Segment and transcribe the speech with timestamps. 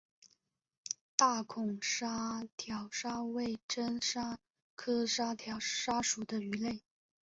[1.15, 4.39] 大孔沙条鲨为真鲨
[4.73, 6.81] 科沙条鲨属的鱼类。